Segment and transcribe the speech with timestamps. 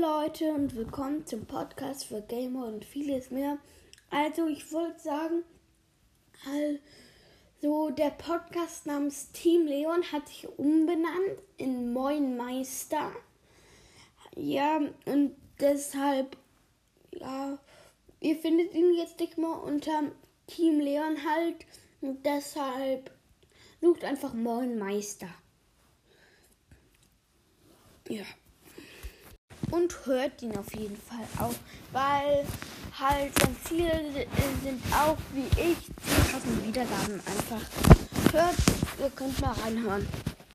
[0.00, 3.58] Leute und willkommen zum Podcast für Gamer und vieles mehr.
[4.10, 5.44] Also ich wollte sagen,
[6.44, 13.12] also der Podcast namens Team Leon hat sich umbenannt in Moin Meister.
[14.34, 16.36] Ja, und deshalb,
[17.12, 17.56] ja,
[18.18, 20.10] ihr findet ihn jetzt nicht mehr unter
[20.48, 21.66] Team Leon halt.
[22.00, 23.12] Und deshalb
[23.80, 25.28] sucht einfach Moin Meister.
[28.08, 28.24] Ja
[29.74, 31.54] und hört ihn auf jeden Fall auch,
[31.92, 32.44] weil
[32.98, 33.90] halt sein Ziel
[34.62, 38.32] sind auch wie ich 10.000 Wiedergaben einfach.
[38.32, 38.54] Hört,
[39.00, 40.06] ihr könnt mal reinhören.